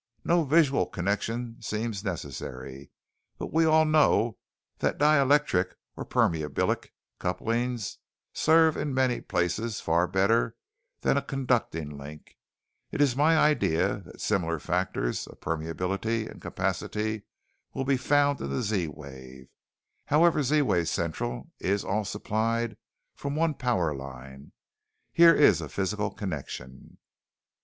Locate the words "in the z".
18.41-18.87